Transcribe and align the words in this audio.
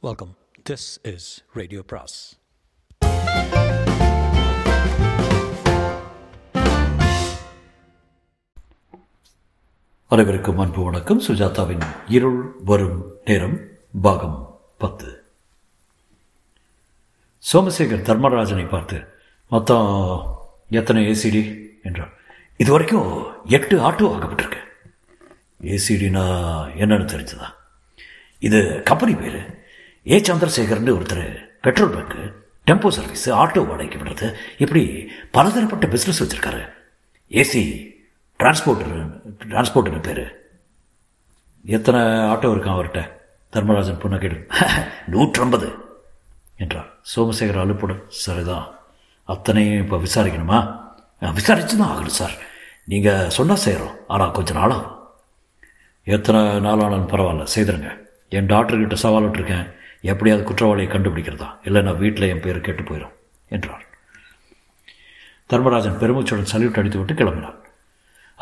Welcome 0.00 0.36
this 0.70 0.98
is 1.02 1.44
radio 1.52 1.82
பிராஸ் 1.86 2.36
அனைவருக்கும் 10.08 10.58
அன்பு 10.58 10.84
வணக்கம். 10.84 11.22
சுஜாதாவின் 11.22 11.84
இருள் 12.08 12.52
வரும் 12.64 13.02
நேரம் 13.24 13.58
பாகம் 14.02 14.60
பத்து. 14.78 15.24
சோமசேகர் 17.52 18.06
தர்மராஜனை 18.10 18.68
பார்த்து 18.68 19.08
மொத்தம் 19.48 19.92
எத்தனை 20.68 21.06
ஏசிடி 21.06 21.70
என்றார். 21.82 22.12
இது 22.56 22.72
வரைக்கும் 22.72 23.36
எட்டு 23.44 23.78
ஆட்டோ 23.78 24.14
ஆகப்பட்டிருக்கு 24.14 24.64
ஏசிடினா 25.60 26.26
என்னன்னு 26.76 27.12
தெரிஞ்சதா? 27.14 27.50
இது 28.38 28.82
கம்பெனி 28.84 29.14
பேர். 29.14 29.57
ஏ 30.12 30.16
சந்திரசேகர்னு 30.26 30.92
ஒருத்தர் 30.96 31.24
petrol 31.64 31.94
bunk 31.94 32.22
tempo 32.68 32.88
service 32.96 33.24
auto 33.40 33.60
வாடகைக்கு 33.68 33.98
விடுறது 34.00 34.26
இப்படி 34.62 34.82
பலதரப்பட்ட 35.36 35.86
பிஸ்னஸ் 35.94 36.20
வச்சுருக்காரு. 36.22 36.62
ஏசி 37.30 37.62
டிரான்ஸ்போர்ட்டர் 38.40 38.94
டிரான்ஸ்போர்ட்டர் 39.50 40.06
பேர். 40.08 40.24
எத்தனை 41.64 42.00
ஆட்டோ 42.32 42.50
இருக்கான் 42.54 42.76
அவர்கிட்ட? 42.76 43.02
தர்மராஜன் 43.52 44.00
புன்னகையிடும் 44.02 44.46
நூற்றம்பது 45.12 45.68
என்றார். 46.62 46.88
சோமசேகர் 47.12 47.62
அலுப்புடன் 47.64 48.02
சரிதான். 48.24 48.66
அத்தனையும் 49.28 49.82
இப்போ 49.84 49.96
விசாரிக்கணுமா? 50.06 50.58
விசாரிச்சு 51.38 51.74
தான் 51.76 51.90
ஆகணும் 51.94 52.18
சார். 52.20 52.36
நீங்கள் 52.92 53.32
சொன்னால் 53.36 53.64
செய்கிறோம் 53.64 53.96
ஆனால் 54.06 54.36
கொஞ்சம் 54.36 54.58
நாளாகும். 54.60 54.94
எத்தனை 56.16 56.40
நாளானாலும் 56.66 57.10
பரவாயில்ல 57.12 57.46
செய்திருங்க. 57.54 57.90
என் 58.36 58.50
டாக்டர்கிட்ட 58.52 58.96
சவால் 59.04 59.26
விட்டுருக்கேன். 59.26 59.66
எப்படியாவது 60.00 60.46
குற்றவாளியை 60.46 60.92
கண்டுபிடிக்கிறதா? 60.92 61.48
இல்லைன்னா 61.64 61.96
வீட்டில் 61.96 62.28
என் 62.28 62.40
பேர் 62.40 62.60
கெட்டு 62.60 62.82
போயிடும் 62.82 63.14
என்றார் 63.48 63.86
தர்மராஜன் 65.46 65.98
பெருமூச்சுடன் 65.98 66.50
சல்யூட் 66.52 66.80
அடித்துவிட்டு 66.80 67.14
கிளம்பினார் 67.20 67.66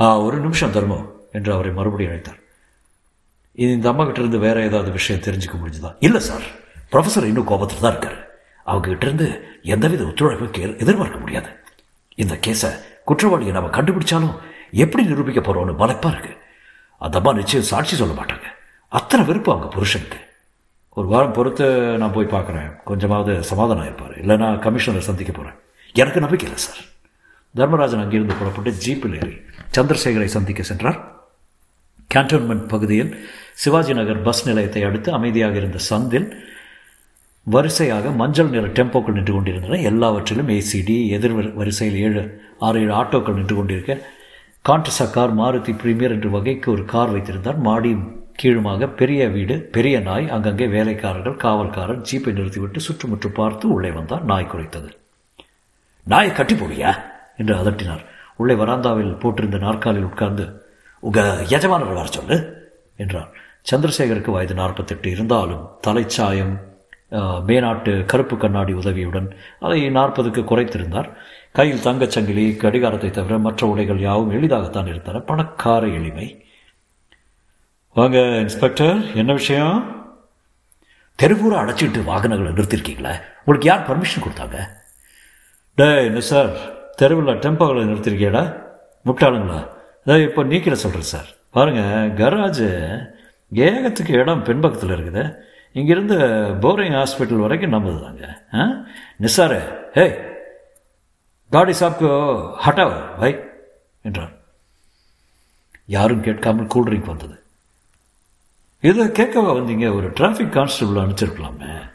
ஆ 0.01 0.19
ஒரு 0.21 0.39
நிமிஷம் 0.39 0.71
தர்மம் 0.71 1.13
என்று 1.33 1.53
அவரை 1.53 1.73
மறுபடியும் 1.73 2.13
அழைத்தார். 2.13 2.41
இது 3.53 3.73
இந்த 3.73 3.89
அம்மா 3.89 4.05
கிட்ட 4.05 4.21
இருந்து 4.21 4.39
வேற 4.39 4.63
ஏதாவது 4.63 4.91
விஷயம் 4.91 5.23
தெரிஞ்சுக்க 5.23 5.57
முடிஞ்சுதா? 5.63 5.97
இல்லை 6.01 6.21
சார். 6.21 6.43
ப்ரொஃபஸர் 6.93 7.25
இன்னும் 7.25 7.45
கோபத்தில் 7.45 7.81
தான் 7.81 7.95
இருக்காரு. 7.95 8.19
அவங்க 8.65 8.89
கிட்ட 8.89 9.07
இருந்து 9.07 9.59
எந்தவித 9.63 10.05
ஒத்துழைப்பும் 10.05 10.79
எதிர்பார்க்க 10.79 11.19
முடியாது. 11.19 11.49
இந்த 12.15 12.35
கேஸை 12.35 12.81
குற்றவாளியை 13.05 13.53
நம்ம 13.53 13.71
கண்டுபிடிச்சாலும் 13.71 14.39
எப்படி 14.71 15.05
நிரூபிக்க 15.05 15.41
போகிறோம்னு 15.41 15.81
மலைப்பா 15.83 16.11
இருக்கு. 16.13 16.37
அந்த 16.99 17.17
அம்மா 17.17 17.33
நிச்சயம் 17.33 17.65
சாட்சி 17.65 17.97
சொல்ல 17.97 18.23
மாட்டாங்க. 18.23 18.47
அத்தனை 18.89 19.27
விருப்பம் 19.27 19.57
அவங்க 19.57 19.75
புருஷனுக்கு. 19.75 20.26
ஒரு 20.99 21.09
வாரம் 21.13 21.35
பொறுத்து 21.37 21.67
நான் 22.01 22.15
போய் 22.15 22.35
பார்க்குறேன். 22.35 22.69
கொஞ்சமாவது 22.91 23.33
சமாதானம் 23.51 23.87
இருப்பார் 23.89 24.15
இல்லைனா 24.23 24.47
கமிஷனரை 24.67 25.03
சந்திக்க 25.09 25.33
போகிறேன் 25.33 25.59
எனக்கு 26.03 26.23
நம்பிக்கை 26.25 26.47
இல்லை 26.49 26.61
சார். 26.67 26.81
தர்மராஜன் 27.55 28.03
அங்கிருந்து 28.05 28.39
புறப்பட்டு 28.39 28.71
ஜீப்பில் 28.85 29.17
ஏறி 29.19 29.35
சந்திரசேகரை 29.77 30.29
சந்திக்க 30.37 30.63
சென்றார். 30.71 30.99
கேன்டோன்மெண்ட் 32.15 32.67
பகுதியில் 32.73 33.13
சிவாஜி 33.63 33.93
நகர் 34.01 34.25
பஸ் 34.27 34.43
நிலையத்தை 34.49 34.83
அடுத்து 34.89 35.09
அமைதியாக 35.19 35.57
இருந்த 35.63 35.79
சந்தில் 35.91 36.29
வரிசையாக 37.55 38.11
மஞ்சள் 38.21 38.53
நிற 38.55 38.67
டெம்போக்கள் 38.79 39.17
நின்று 39.19 39.33
கொண்டிருந்தன. 39.33 39.81
எல்லாவற்றிலும் 39.91 40.53
ஏசிடி 40.59 40.97
எதிர் 41.17 41.35
வரிசையில் 41.61 41.99
ஏழு 42.07 42.23
ஆறு 42.67 42.81
ஏழு 42.83 42.93
ஆட்டோக்கள் 43.03 43.39
நின்று 43.41 43.57
கொண்டிருக்க. 43.57 43.95
கான்ட்ரஸா 44.69 45.07
கார் 45.17 45.35
மாருதி 45.41 45.73
பிரீமியர் 45.83 46.15
என்று 46.17 46.31
வகைக்கு 46.31 46.69
ஒரு 46.73 46.85
கார் 46.95 47.13
வைத்திருந்தார். 47.17 47.59
மாடி 47.69 47.93
கீழுமாக 48.41 48.89
பெரிய 49.01 49.23
வீடு 49.35 49.55
பெரிய 49.75 49.97
நாய் 50.09 50.27
அங்கங்கே 50.35 50.67
வேலைக்காரர்கள் 50.75 51.41
காவல்காரர் 51.45 52.05
ஜீப்பை 52.09 52.33
நிறுத்திவிட்டு 52.39 52.81
சுற்றுமுற்று 52.87 53.29
பார்த்து 53.39 53.67
உள்ளே 53.77 53.91
வந்தார். 53.99 54.25
நாய் 54.31 54.51
குறைத்தது 54.53 54.91
நாயை 56.07 56.31
கட்டி 56.35 56.55
போடியா 56.55 56.91
என்று 57.41 57.55
அதட்டினார். 57.61 58.03
உள்ளே 58.41 58.55
வராந்தாவில் 58.63 59.13
போட்டிருந்த 59.23 59.59
நாற்காலில் 59.67 60.09
உட்கார்ந்து 60.11 60.45
உங்க 61.03 61.21
எஜமானர் 61.57 61.91
வர 61.91 62.09
சொல்லு 62.17 62.37
என்றார். 63.03 63.31
சந்திரசேகருக்கு 63.71 64.31
வயது 64.37 64.55
நாற்பத்தெட்டு. 64.63 65.09
இருந்தாலும் 65.17 65.65
தலைச்சாயம் 65.87 66.55
மேநாட்டு 67.49 67.93
கருப்பு 68.11 68.37
கண்ணாடி 68.43 68.73
உதவியுடன் 68.83 69.29
அதை 69.67 69.81
நாற்பதுக்கு 69.99 70.43
குறைத்திருந்தார். 70.51 71.09
கையில் 71.59 71.85
தங்கச்சங்கிலி 71.85 72.47
கடிகாரத்தை 72.63 73.11
தவிர 73.11 73.35
மற்ற 73.47 73.67
உடைகள் 73.73 74.01
யாவும் 74.07 74.33
எளிதாகத்தான் 74.37 74.91
இருந்தன. 74.93 75.23
பணக்கார 75.31 75.83
எளிமை. 75.99 76.27
வாங்க 77.97 78.19
இன்ஸ்பெக்டர். 78.19 79.15
என்ன 79.15 79.33
விஷயம்? 79.33 79.77
தெருவூரை 81.23 81.57
அடைச்சிட்டு 81.61 82.05
வாகனங்களை 82.05 82.53
நிறுத்திருக்கீங்களே? 82.53 83.21
உங்களுக்கு 83.39 83.69
யார் 83.69 83.87
பர்மிஷன் 83.89 84.25
கொடுத்தாங்க? 84.25 84.57
டே 85.75 86.05
என்ன 86.05 86.21
சார்? 86.21 86.51
தெருவில் 86.97 87.35
டெம்போகளை 87.35 87.85
நிறுத்திருக்கியடா 87.91 88.43
முட்டாளுங்களா? 89.07 89.69
அதான் 90.05 90.29
இப்போ 90.29 90.45
நீக்கிட 90.45 90.73
சொல்கிறேன் 90.73 91.11
சார். 91.13 91.29
பாருங்கள் 91.51 92.13
கராஜு 92.13 92.69
ஏகத்துக்கு 93.53 94.11
இடம் 94.11 94.43
பின்பக்கத்தில் 94.43 94.91
இருக்குது. 94.91 95.37
இங்கேருந்து 95.75 96.19
போரிங் 96.65 96.99
ஹாஸ்பிட்டல் 96.99 97.45
வரைக்கும் 97.47 97.71
நம்மது 97.71 98.01
தாங்க 98.01 98.43
ஆ? 98.55 98.85
நிசாரே 99.21 99.61
ஹே 99.93 100.07
காடி 101.53 101.75
சாப்க்கு 101.81 102.11
ஹட்டாவ் 102.67 103.19
வை 103.19 103.39
என்றார் 104.03 104.33
யாரும் 105.87 106.21
கேட்காமல் 106.21 106.67
கூல்ட்ரிங்க் 106.67 107.13
வந்தது. 107.15 107.46
இதை 108.87 109.07
கேட்கவா 109.07 109.53
வந்தீங்க? 109.53 109.95
ஒரு 109.95 110.11
டிராஃபிக் 110.11 110.49
கான்ஸ்டபிள் 110.49 111.03
அனுப்பிச்சிருக்கலாமே. 111.03 111.91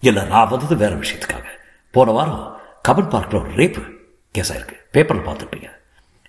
இல்லை 0.00 0.24
நான் 0.24 0.48
வந்தது 0.48 0.76
வேற 0.76 0.94
விஷயத்துக்காக. 0.94 1.44
போன 1.90 2.10
வாரம் 2.10 2.60
கபன் 2.88 3.08
பார்க்கில் 3.08 3.40
ஒரு 3.40 3.50
ரேப்பு 3.50 3.90
கேஸ் 4.32 4.52
ஆயிருக்கு. 4.52 4.76
பேப்பரில் 4.92 5.26
பார்த்துருப்பீங்க. 5.26 5.68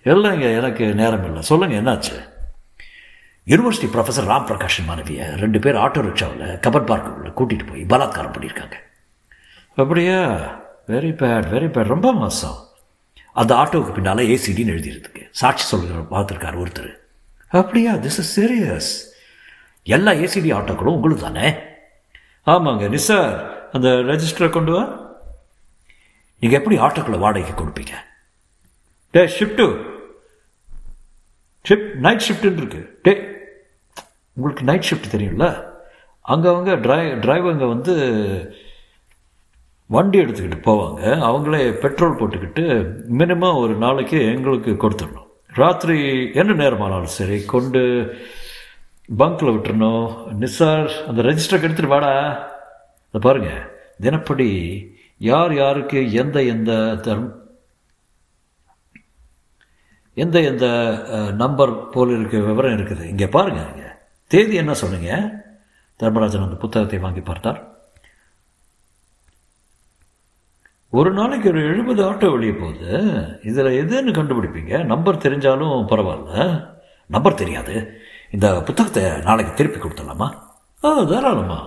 இல்லைங்க 0.04 0.56
எனக்கு 0.56 0.94
நேரம் 0.94 1.24
இல்லை. 1.24 1.42
சொல்லுங்கள் 1.42 1.82
என்னாச்சு? 1.82 2.30
யூனிவர்சிட்டி 3.46 3.88
ப்ரொஃபஸர் 3.94 4.28
ராம் 4.32 4.46
பிரகாஷ் 4.46 4.82
மாணவியை 4.88 5.36
ரெண்டு 5.36 5.58
பேர் 5.58 5.74
ஆட்டோ 5.74 6.02
ரிக்ஷாவில் 6.08 6.58
கபன் 6.66 6.88
பார்க்குள்ள 6.90 7.30
கூட்டிகிட்டு 7.30 7.70
போய் 7.70 7.84
பலாத்காரம் 7.84 8.34
பண்ணியிருக்காங்க 8.34 8.72
அப்படியா? 9.76 10.20
வெரி 10.88 11.12
பேட் 11.14 11.46
வெரி 11.54 11.68
பேட் 11.68 11.92
ரொம்ப 11.94 12.12
மோசம். 12.12 12.56
அந்த 13.32 13.54
ஆட்டோவுக்கு 13.54 13.92
பின்னால் 13.92 14.16
ஏசிடின்னு 14.16 14.74
எழுதியிருக்கு. 14.74 15.28
சாட்சி 15.30 15.64
சொல்கிற 15.64 16.00
பார்த்துருக்காரு 16.00 16.54
ஒருத்தர். 16.54 16.92
அப்படியா? 17.48 17.94
திஸ் 17.94 18.04
இஸ் 18.04 18.40
சீரியஸ் 18.40 19.10
எல்லா 19.82 20.12
ஏசிடி 20.12 20.50
ஆட்டோக்களும் 20.52 20.96
உங்களுக்கு 20.96 21.24
தானே? 21.24 21.54
ஆமாங்க. 22.46 22.98
நிசார் 22.98 23.50
அந்த 23.72 23.88
ரெஜிஸ்டரை 23.88 24.50
கொண்டு 24.50 24.72
வா. 24.72 25.00
நீங்கள் 26.38 26.58
எப்படி 26.58 26.80
ஆட்டோக்களை 26.80 27.18
வாடகைக்கு 27.18 27.64
கொடுப்பீங்க? 27.64 27.94
டே 29.10 29.24
ஷிஃப்ட்டு 29.24 29.90
ஷிஃப்ட் 31.68 31.94
நைட் 31.94 32.22
ஷிஃப்ட்டுன்னு 32.28 32.56
இருக்கு. 32.56 32.98
டே 33.02 33.26
உங்களுக்கு 34.32 34.64
நைட் 34.64 34.86
ஷிஃப்ட் 34.90 35.14
தெரியும்ல? 35.14 35.64
அங்கே 36.20 36.48
அவங்க 36.48 36.74
டிரை 36.74 37.12
டிரைவருங்க 37.12 37.68
வந்து 37.68 37.94
வண்டி 39.86 40.18
எடுத்துக்கிட்டு 40.18 40.66
போவாங்க. 40.68 41.00
அவங்களே 41.28 41.72
பெட்ரோல் 41.72 42.16
போட்டுக்கிட்டு 42.16 42.64
மினிமம் 43.18 43.56
ஒரு 43.56 43.74
நாளைக்கு 43.74 44.20
எங்களுக்கு 44.24 44.70
கொடுத்துடணும். 44.70 45.28
ராத்திரி 45.48 46.30
என்ன 46.34 46.52
நேரமானாலும் 46.52 47.16
சரி 47.18 47.44
கொண்டு 47.44 47.82
பங்க்கில் 49.18 49.54
விட்டுறணும். 49.54 50.08
நிசார் 50.40 51.06
அந்த 51.06 51.22
ரெஜிஸ்டருக்கு 51.22 51.68
எடுத்துகிட்டு 51.68 51.86
வாடா. 51.86 52.12
அதை 53.08 53.20
பாருங்கள் 53.20 53.62
தினப்படி 54.00 54.48
யார் 55.18 55.54
யாருக்கு 55.54 56.12
எந்த 56.12 56.42
எந்த 56.42 56.94
தரும்? 56.94 57.40
எந்த 60.14 60.40
எந்த 60.40 60.66
நம்பர் 61.32 61.88
போல் 61.88 62.18
இருக்க 62.18 62.38
விவரம் 62.38 62.78
இருக்குது. 62.78 63.04
இங்கே 63.08 63.26
பாருங்கள் 63.26 63.68
இங்கே. 63.72 63.90
தேதி 64.26 64.54
என்ன 64.54 64.74
சொன்னீங்க? 64.74 65.12
தர்மராஜன் 65.96 66.42
அந்த 66.42 66.56
புத்தகத்தை 66.56 66.98
வாங்கி 66.98 67.20
பார்த்தார். 67.20 67.60
ஒரு 70.88 71.12
நாளைக்கு 71.12 71.48
ஒரு 71.48 71.60
எழுபது 71.64 72.02
ஆட்டோ 72.10 72.30
வெளியே 72.30 72.52
போகுது. 72.52 72.90
இதில் 73.44 73.78
எதுன்னு 73.82 74.16
கண்டுபிடிப்பீங்க? 74.16 74.84
நம்பர் 74.84 75.22
தெரிஞ்சாலும் 75.26 75.86
பரவாயில்ல. 75.92 76.70
நம்பர் 77.06 77.34
தெரியாது. 77.34 78.01
இந்த 78.34 78.62
புத்தகத்தை 78.62 79.02
நாளைக்கு 79.20 79.54
திருப்பி 79.54 79.78
கொடுத்துடலாமா? 79.78 80.26
ஆ 80.84 80.90
தாராளமா. 81.02 81.58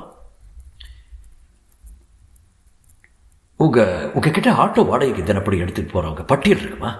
உங்க 3.57 4.11
உங்ககிட்ட 4.13 4.51
ஆட்டோ 4.51 4.85
வாடகைக்கு 4.85 5.33
தினப்படி 5.33 5.61
எடுத்துகிட்டு 5.61 5.93
போகிறவங்க 5.95 6.23
பட்டியல் 6.27 6.59
இருக்குமா? 6.59 6.91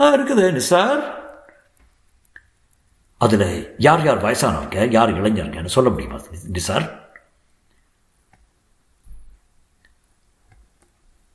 ஆ 0.00 0.14
இருக்குது 0.16 0.44
நிசார். 0.58 1.02
அதில் 3.18 3.74
யார் 3.78 4.04
யார் 4.04 4.22
வயசானவங்க 4.22 4.90
யார் 4.90 5.14
இளைஞருங்கன்னு 5.22 5.74
சொல்ல 5.76 5.90
முடியுமா 5.90 6.20
நிசார்? 6.56 6.86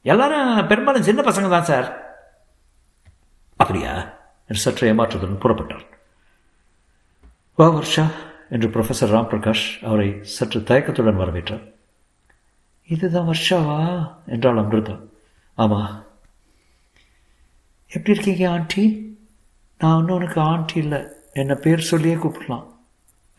எல்லாரும் 0.02 0.68
பெரும்பாலும் 0.68 1.08
சின்ன 1.10 1.22
பசங்க 1.22 1.50
தான் 1.50 1.70
சார். 1.72 1.90
அப்படியா? 3.58 3.94
சற்று 4.52 4.88
ஏமாற்றத்துடன் 4.94 5.44
புறப்பட்டார். 5.44 5.93
வா 7.58 7.66
வர்ஷா 7.74 8.04
என்று 8.50 8.68
ப்ரொஃபஸர் 8.70 9.12
ராம் 9.12 9.28
பிரகாஷ் 9.28 9.66
அவரை 9.82 10.08
சற்று 10.34 10.60
தயக்கத்துடன் 10.70 11.20
வரவேற்றார் 11.20 11.66
இதுதான் 12.90 13.28
வர்ஷாவா 13.28 13.78
என்றாள் 14.28 14.62
அமிர்தா 14.62 14.96
ஆமாம் 15.58 15.94
எப்படி 17.92 18.14
இருக்கீங்க 18.14 18.46
ஆண்டி 18.50 18.84
நான் 19.82 20.00
இன்னும் 20.00 20.18
உனக்கு 20.18 20.40
ஆண்டி 20.44 20.78
இல்லை 20.80 21.00
என்னை 21.34 21.56
பேர் 21.62 21.88
சொல்லியே 21.88 22.16
கூப்பிடலாம் 22.16 22.66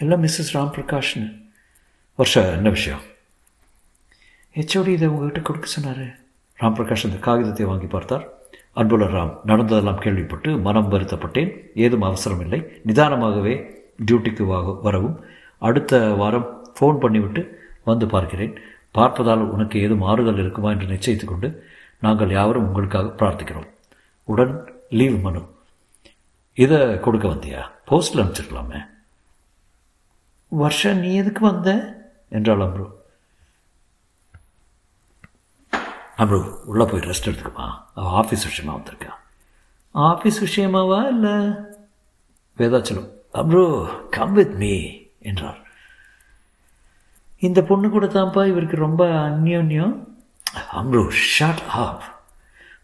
இல்லை 0.00 0.18
மிஸ்ஸஸ் 0.18 0.54
ராம் 0.56 0.72
பிரகாஷ்னு 0.72 1.26
வர்ஷா 2.18 2.44
என்ன 2.52 2.70
விஷயம் 2.70 3.02
ஹெச்ஓடி 4.56 4.92
இதை 4.92 5.06
உங்ககிட்ட 5.08 5.42
கொடுக்க 5.42 5.68
சொன்னார் 5.68 6.04
ராம் 6.58 6.76
பிரகாஷ் 6.76 7.06
அந்த 7.06 7.20
காகிதத்தை 7.20 7.66
வாங்கி 7.66 7.88
பார்த்தார் 7.88 8.24
அன்புள்ள 8.74 9.06
ராம் 9.10 9.32
நடந்ததெல்லாம் 9.44 10.02
கேள்விப்பட்டு 10.02 10.50
மனம் 10.62 10.92
வருத்தப்பட்டேன் 10.92 11.50
ஏதும் 11.76 12.06
அவசரம் 12.06 12.40
இல்லை 12.40 12.60
நிதானமாகவே 12.86 13.54
டியூட்டிக்கு 14.06 14.46
வாக 14.46 14.72
வரவும். 14.72 15.24
அடுத்த 15.58 16.08
வாரம் 16.08 16.74
ஃபோன் 16.80 16.98
பண்ணிவிட்டு 17.00 17.48
வந்து 17.84 18.06
பார்க்கிறேன். 18.06 18.58
பார்ப்பதால் 18.94 19.38
உனக்கு 19.38 19.80
ஏதும் 19.80 20.02
ஆறுதல் 20.02 20.38
இருக்குமா 20.38 20.70
என்று 20.70 20.86
நிச்சயித்து 20.86 21.24
கொண்டு 21.24 21.68
நாங்கள் 22.00 22.30
யாவரும் 22.30 22.66
உங்களுக்காக 22.66 23.08
பிரார்த்திக்கிறோம். 23.08 23.68
உடன் 24.24 24.72
லீவ் 24.88 25.20
மனு. 25.20 25.46
இதை 26.54 27.00
கொடுக்க 27.00 27.28
வந்தியா? 27.28 27.70
போஸ்டில் 27.90 28.14
அனுப்பிச்சிருக்கலாமே. 28.14 28.86
வருஷம் 30.48 30.98
நீ 30.98 31.14
எதுக்கு 31.14 31.40
வந்த? 31.40 31.94
என்றாள் 32.28 32.58
அம்ரு. 32.58 32.90
அம்ரு 36.18 36.56
உள்ளே 36.64 36.84
போய் 36.84 37.00
ரெஸ்ட் 37.00 37.24
எடுத்துக்குமா. 37.24 37.70
அவள் 37.94 38.24
ஆஃபீஸ் 38.24 38.28
விஷயமா 38.28 38.76
வந்திருக்கா. 38.76 39.10
ஆஃபீஸ் 39.94 40.46
விஷயமாவா 40.46 41.08
இல்லை? 41.08 41.54
வேதாச்சலம். 42.58 43.10
அப்ரோ 43.40 43.66
கம் 44.16 44.34
வித் 44.38 44.56
மீ 44.62 44.74
என்றார். 45.28 45.60
இந்த 47.46 47.60
பொண்ணு 47.70 47.86
கூட 47.94 48.06
தான்ப்பா 48.06 48.42
இவருக்கு 48.50 48.76
ரொம்ப 48.86 49.02
அந்யோன்யம். 49.28 49.94
அம்ரு 50.80 51.02
ஷாட் 51.34 51.62
ஆப் 51.84 52.04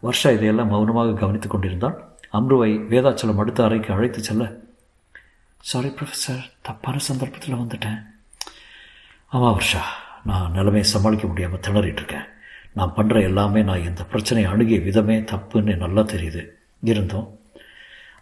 வருஷா 0.06 0.30
இதையெல்லாம் 0.36 0.72
மௌனமாக 0.72 1.18
கவனித்துக் 1.20 1.54
கொண்டிருந்தான். 1.54 1.96
அம்ருவை 2.38 2.70
வேதாச்சலம் 2.92 3.40
அடுத்த 3.42 3.60
அறைக்கு 3.64 3.90
அழைத்து 3.94 4.22
செல்ல 4.28 4.44
சாரி 5.70 5.88
ப்ரொஃபஸர் 5.96 6.42
தப்பான 6.66 6.98
சந்தர்ப்பத்தில் 7.08 7.58
வந்துட்டேன். 7.60 8.00
ஆமாம் 9.32 9.56
வருஷா 9.58 9.82
நான் 10.28 10.54
நிலைமையை 10.58 10.86
சமாளிக்க 10.92 11.26
முடியாமல் 11.26 11.64
திணறிட்டு 11.66 12.02
இருக்கேன் 12.02 12.26
நான் 12.78 12.96
பண்ணுற 12.96 13.22
எல்லாமே 13.28 13.62
நான் 13.68 13.86
இந்த 13.90 14.02
பிரச்சனையை 14.12 14.48
அணுகிய 14.52 14.80
விதமே 14.88 15.18
தப்புன்னு 15.32 15.76
நல்லா 15.84 16.02
தெரியுது. 16.14 16.42
இருந்தும் 16.90 17.28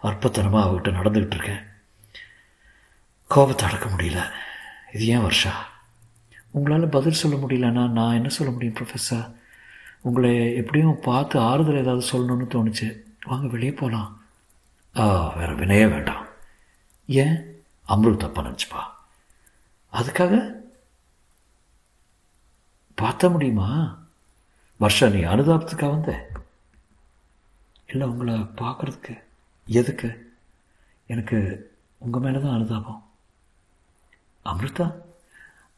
அற்பத்தனமாக 0.09 0.67
அவகிட்ட 0.67 0.91
நடந்துக்கிட்டு 0.99 1.37
இருக்கேன் 1.39 1.63
கோபத்தை 3.29 3.69
அடக்க 3.69 3.89
முடியல. 3.89 4.33
இது 4.95 5.07
ஏன் 5.07 5.21
வருஷா? 5.21 5.69
உங்களால் 6.51 6.89
பதில் 6.89 7.13
சொல்ல 7.13 7.37
முடியலன்னா 7.37 7.89
நான் 7.89 8.15
என்ன 8.15 8.29
சொல்ல 8.29 8.53
முடியும் 8.53 8.75
ப்ரொஃபஸர் 8.75 9.35
உங்களை 10.01 10.55
எப்படியும் 10.57 11.01
பார்த்து 11.01 11.41
ஆறுதல் 11.41 11.77
ஏதாவது 11.77 12.07
சொல்லணும்னு 12.07 12.45
தோணுச்சு. 12.45 13.03
வாங்க 13.27 13.47
வெளியே 13.47 13.73
போகலாம் 13.73 14.23
ஆ 14.97 15.35
வேறு 15.37 15.53
வினையே 15.53 15.91
வேண்டாம். 15.91 16.27
ஏன்? 17.07 17.63
அம்ரு 17.89 18.17
தப்பா 18.17 18.43
நினச்சிப்பா. 18.43 18.83
அதுக்காக? 19.93 20.55
பார்த்த 22.95 23.29
முடியுமா? 23.29 23.99
வருஷா 24.79 25.09
நீ 25.09 25.21
அனுதாபத்துக்காக 25.21 25.91
வந்த? 25.91 26.31
இல்லை 27.87 28.07
உங்களை 28.07 28.35
பார்க்குறதுக்கு. 28.35 29.23
எதுக்கு? 29.67 30.37
எனக்கு 31.07 31.71
உங்கள் 31.99 32.21
மேலே 32.21 32.41
தான் 32.41 32.53
அனுதாபம். 32.53 33.08
அமிர்தா? 34.49 34.95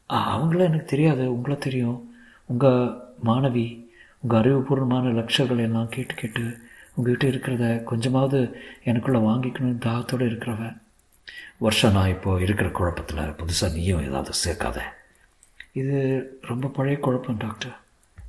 அவங்கள 0.09 0.59
எனக்கு 0.59 0.85
தெரியாது. 0.85 1.33
உங்களை 1.35 1.57
தெரியும். 1.57 2.15
உங்கள் 2.45 2.89
மாணவி 3.25 3.85
உங்கள் 4.21 4.41
அறிவுபூர்வமான 4.41 5.11
லட்சங்கள் 5.11 5.57
எல்லாம் 5.57 5.89
கேட்டு 5.89 6.13
கேட்டு 6.13 6.41
உங்கள்கிட்ட 6.97 7.27
இருக்கிறத 7.27 7.83
கொஞ்சமாவது 7.83 8.61
எனக்குள்ளே 8.85 9.19
வாங்கிக்கணும்னு 9.27 9.77
தாகத்தோடு 9.79 10.25
இருக்கிறவ. 10.25 10.77
வருஷம் 11.57 11.91
நான் 11.91 12.09
இப்போது 12.09 12.43
இருக்கிற 12.43 12.69
குழப்பத்தில் 12.69 13.17
புதுசாக 13.17 13.73
நீயும் 13.73 14.03
ஏதாவது 14.03 14.31
சேர்க்காத. 14.45 14.79
இது 15.73 16.39
ரொம்ப 16.41 16.67
பழைய 16.67 16.97
குழப்பம் 16.99 17.37
டாக்டர். 17.37 17.79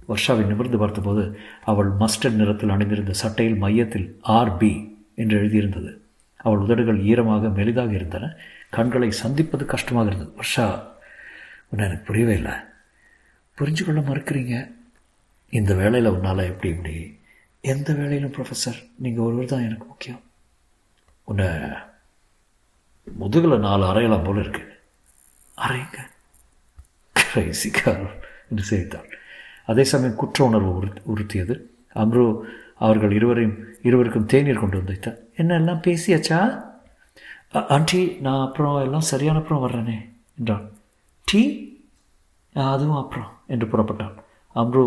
வர்ஷாவை 0.09 0.47
நிமிர்ந்து 0.47 0.79
பார்த்தபோது 0.79 1.39
அவள் 1.65 1.91
மஸ்டர்ட் 1.91 2.33
நிறத்தில் 2.33 2.69
அணிந்திருந்த 2.69 3.13
சட்டையில் 3.13 3.57
மையத்தில் 3.57 4.21
ஆர்பி 4.29 4.95
என்று 5.15 5.41
எழுதியிருந்தது. 5.43 6.02
அவள் 6.43 6.59
உதடுகள் 6.59 7.01
ஈரமாக 7.01 7.47
மெலிதாக 7.47 7.93
இருந்தன. 7.93 8.37
கண்களை 8.71 9.11
சந்திப்பது 9.11 9.65
கஷ்டமாக 9.65 10.11
இருந்தது. 10.11 10.41
வர்ஷா 10.43 10.67
உன்னை 11.69 11.87
எனக்கு 11.87 12.07
புரியவே 12.07 12.35
இல்லை. 12.35 12.53
புரிஞ்சு 13.59 13.85
கொள்ள 13.85 14.01
மறுக்கிறீங்க. 14.01 14.73
இந்த 15.51 15.75
வேலையில் 15.75 16.11
உன்னால் 16.11 16.39
எப்படி 16.39 16.75
இப்படி? 16.75 17.21
எந்த 17.61 17.93
வேலையிலும் 17.93 18.33
ப்ரொஃபஸர் 18.33 18.91
நீங்கள் 18.99 19.25
ஒருவர் 19.25 19.45
தான் 19.45 19.63
எனக்கு 19.63 19.87
முக்கியம். 19.87 20.21
உன்னை 21.25 21.47
முதுகில் 23.19 23.59
நாலு 23.59 23.85
அறையலாம் 23.85 24.25
போல 24.25 24.41
இருக்கு. 24.41 24.63
அறைங்க. 25.59 25.97
கிரைசிக்கார் 27.17 28.11
என்று 28.51 28.63
சிரித்தார் 28.63 29.07
அதே 29.67 29.85
சமயம் 29.85 30.17
குற்ற 30.17 30.45
உணர்வு 30.45 30.75
உறு 30.75 30.89
உறுத்தியது. 31.15 31.55
அம்ரு 31.95 32.41
அவர்கள் 32.79 33.13
இருவரையும் 33.13 33.65
இருவருக்கும் 33.83 34.27
தேநீர் 34.27 34.61
கொண்டு 34.61 34.77
வந்து 34.77 34.93
வைத்தார். 34.93 35.19
என்ன 35.39 35.55
எல்லாம் 35.55 35.83
பேசியாச்சா 35.87 36.39
ஆண்டி 37.75 38.01
நான் 38.27 38.47
அப்புறம் 38.47 38.77
எல்லாம் 38.85 39.09
சரியான 39.11 39.39
அப்புறம் 39.39 39.63
வர்றேனே 39.65 39.97
என்றான். 40.39 40.67
டீ? 41.25 41.43
அதுவும் 42.73 43.01
அப்புறம் 43.03 43.31
என்று 43.47 43.67
புறப்பட்டான். 43.67 44.15
அம்ரு 44.55 44.85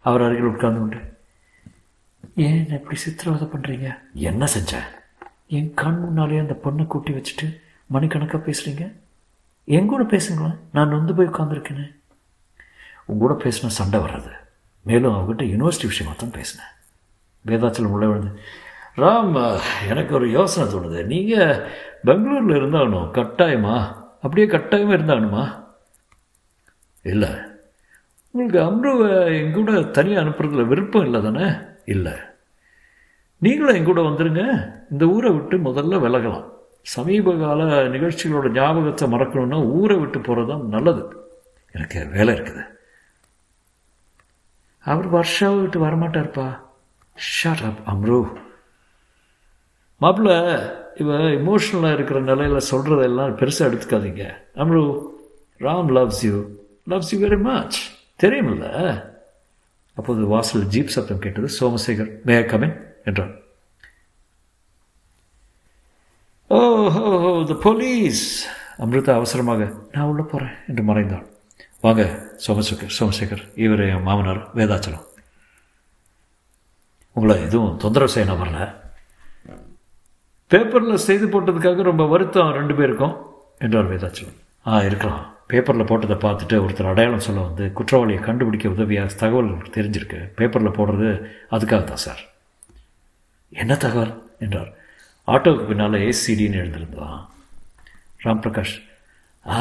அவர் 0.00 0.22
அருகில் 0.22 0.50
உட்கார்ந்து 0.52 0.80
கொண்டு 0.80 0.98
ஏன் 2.46 2.70
எப்படி 2.76 2.96
சித்திரவதை 3.02 3.46
பண்ணுறீங்க 3.48 3.88
என்ன 4.28 4.48
செஞ்சேன் 4.54 4.88
என் 5.56 5.70
கண் 5.74 6.00
முன்னாலே 6.00 6.38
அந்த 6.38 6.54
பொண்ணை 6.64 6.86
கூட்டி 6.86 7.12
வச்சுட்டு 7.12 7.46
மணிக்கணக்காக 7.86 8.40
பேசுகிறீங்க 8.46 8.84
என் 9.76 9.90
கூட 9.92 10.02
பேசுங்களேன் 10.12 10.58
நான் 10.72 10.88
நொந்து 10.88 11.14
போய் 11.14 11.26
உட்காந்துருக்கேனே 11.26 11.86
உங்க 13.10 13.20
கூட 13.20 13.34
பேசின 13.44 13.74
சண்டை 13.78 13.98
வர்றது. 14.00 14.32
மேலும் 14.86 15.14
அவங்ககிட்ட 15.14 15.44
யூனிவர்சிட்டி 15.52 15.86
விஷயமா 15.92 16.14
தான் 16.18 16.36
பேசினேன். 16.38 16.72
வேதாச்சலம் 17.46 17.94
உள்ள 17.94 18.06
விழுந்து 18.06 18.32
ராம் 18.98 19.60
எனக்கு 19.88 20.14
ஒரு 20.14 20.30
யோசனை 20.30 20.74
தோணுது. 20.74 21.04
நீங்கள் 21.04 21.66
பெங்களூரில் 22.04 22.62
இருந்தாகணும் 22.62 23.10
கட்டாயமா? 23.10 23.92
அப்படியே 23.94 24.46
கட்டாயமாக 24.46 24.96
இருந்தாகணுமா? 24.96 25.64
இல்லை. 27.02 27.28
உங்களுக்கு 28.30 28.60
அம்ருவை 28.60 29.10
எங்கூட 29.42 29.90
தனியாக 29.90 30.28
அனுப்புறதுல 30.28 30.66
விருப்பம் 30.66 31.04
இல்லை 31.04 31.22
தானே? 31.22 31.50
இல்லை. 31.84 32.12
நீங்களும் 33.38 33.76
எங்கூட 33.76 34.00
வந்துடுங்க 34.00 34.72
இந்த 34.90 35.06
ஊரை 35.06 35.30
விட்டு 35.30 35.56
முதல்ல 35.56 36.00
விலகலாம். 36.00 36.48
சமீப 36.82 37.34
கால 37.34 37.64
நிகழ்ச்சிகளோட 37.64 38.50
ஞாபகத்தை 38.50 39.10
மறக்கணும்னா 39.12 39.66
ஊரை 39.66 39.96
விட்டு 39.96 40.20
போகிறது 40.20 40.48
தான் 40.48 40.68
நல்லது. 40.68 41.30
எனக்கு 41.72 42.06
வேலை 42.06 42.34
இருக்குது. 42.34 42.64
அவர் 44.84 45.12
வருஷாவை 45.12 45.60
விட்டு 45.60 45.86
வரமாட்டார்ப்பா. 45.86 46.58
ஷாட் 47.14 47.62
அப் 47.62 47.96
அம்ரு. 47.96 48.46
மாப்பிள்ள 50.02 50.32
இவன் 51.02 51.24
இமோஷனலாக 51.40 51.96
இருக்கிற 51.96 52.18
நிலையில் 52.30 52.68
சொல்கிறதெல்லாம் 52.70 53.32
பெருசாக 53.40 53.68
எடுத்துக்காதீங்க. 53.68 54.24
Amru 54.62 54.82
Ram 55.66 55.90
loves 55.96 56.22
you 56.28 56.36
loves 56.92 57.10
you 57.12 57.18
very 57.24 57.38
much 57.48 57.78
தெரியுமில்ல? 58.22 58.66
அப்போது 59.98 60.22
வாசல் 60.34 60.70
ஜீப் 60.74 60.94
சத்தம் 60.96 61.22
கேட்டது. 61.24 61.48
சோமசேகர் 61.58 62.10
மே 62.28 62.36
கமின் 62.52 62.76
என்றான் 63.08 63.34
ஓ 66.56 66.58
ஹோ 66.96 67.06
ஹோ 67.22 67.32
த 67.52 67.54
போலீஸ் 67.64 68.24
அமிர்தா 68.84 69.14
அவசரமாக 69.20 69.62
நான் 69.92 70.08
உள்ளே 70.10 70.24
போகிறேன் 70.32 70.54
என்று 70.68 70.82
மறைந்தாள். 70.90 71.26
வாங்க 71.84 72.02
சோமசேகர் 72.44 72.94
சோமசேகர் 72.98 73.42
இவர் 73.64 73.82
என் 73.92 74.06
மாமனார் 74.08 74.42
வேதாச்சலம். 74.58 75.06
உங்களை 77.16 77.36
எதுவும் 77.46 77.76
தொந்தரவு 77.84 78.12
செய்ய 78.14 78.28
நான் 78.28 78.42
வரல. 78.42 78.60
பேப்பரில் 80.48 80.96
செய்து 80.96 81.26
போட்டதுக்காக 81.26 81.82
ரொம்ப 81.82 82.06
வருத்தம் 82.06 82.52
ரெண்டு 82.52 82.74
பேருக்கும் 82.74 83.16
என்றார் 83.58 83.90
வேதாச்சலம். 83.90 84.38
ஆ 84.66 84.82
இருக்கலாம். 84.82 85.36
பேப்பரில் 85.46 85.82
போட்டதை 85.82 86.16
பார்த்துட்டு 86.24 86.56
ஒருத்தர் 86.64 86.88
அடையாளம் 86.88 87.20
சொல்ல 87.20 87.40
வந்து 87.40 87.72
குற்றவாளியை 87.72 88.20
கண்டுபிடிக்க 88.20 88.68
உதவியாக 88.68 89.14
தகவல் 89.14 89.50
தெரிஞ்சிருக்கு. 89.54 90.30
பேப்பரில் 90.36 90.76
போடுறது 90.78 91.26
அதுக்காக 91.50 91.84
தான் 91.84 91.96
சார். 91.96 92.22
என்ன 93.48 93.76
தகவல்? 93.76 94.22
என்றார். 94.38 94.72
ஆட்டோவுக்கு 95.26 95.66
பின்னால் 95.66 95.92
ஏசிடின்னு 95.92 96.60
எழுந்திருந்தான் 96.62 97.28
ராம் 98.24 98.42
பிரகாஷ் 98.42 98.76
ஆ 99.46 99.58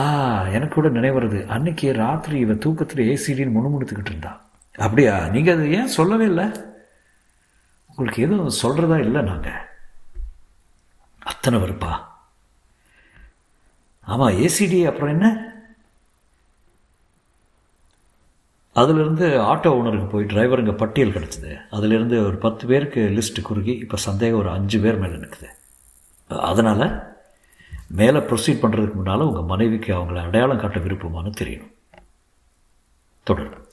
எனக்கு 0.48 0.76
கூட 0.76 0.88
நினைவுறது 0.90 1.46
அன்னைக்கு 1.46 1.94
ராத்திரி 1.94 2.40
இவன் 2.40 2.58
தூக்கத்தில் 2.58 3.08
ஏசிடின்னு 3.08 3.56
முணுமுணுத்துக்கிட்டு 3.58 4.12
இருந்தான் 4.14 4.42
அப்படியா? 4.76 5.28
நீங்கள் 5.28 5.56
அதை 5.56 5.74
ஏன் 5.74 5.88
சொல்லவே 5.88 6.26
இல்லை? 6.26 6.46
உங்களுக்கு 7.90 8.24
எதுவும் 8.24 8.60
சொல்கிறதா 8.64 9.00
இல்லை 9.00 9.22
நாங்கள் 9.22 9.67
அத்தனை 11.32 11.58
வெறுப்பா? 11.60 11.92
ஆமாம் 14.14 14.38
ஏசிடி 14.46 14.80
அப்புறம் 14.90 15.14
என்ன? 15.16 15.28
அதிலிருந்து 18.82 19.28
ஆட்டோ 19.52 19.70
ஓனருக்கு 19.78 20.10
போய் 20.10 20.30
டிரைவருங்க 20.32 20.74
பட்டியல் 20.82 21.14
கிடச்சிது. 21.16 21.52
அதிலிருந்து 21.78 22.18
ஒரு 22.26 22.38
பத்து 22.46 22.64
பேருக்கு 22.72 23.02
லிஸ்ட்டு 23.18 23.48
குறுகி 23.48 23.74
இப்போ 23.84 23.98
சந்தேகம் 24.08 24.40
ஒரு 24.40 24.50
அஞ்சு 24.58 24.80
பேர் 24.84 25.02
மேலே 25.04 25.18
நிற்குது 25.24 25.50
அதனால் 26.52 26.86
மேலே 28.00 28.20
ப்ரொசீட் 28.30 28.62
பண்ணுறதுக்கு 28.64 28.98
முன்னால் 29.00 29.28
உங்கள் 29.30 29.50
மனைவிக்கு 29.54 29.92
அவங்கள 29.98 30.22
அடையாளம் 30.28 30.62
காட்ட 30.64 30.80
விருப்பமானு 30.86 31.32
தெரியணும். 31.42 31.74
தொடரும் 33.28 33.67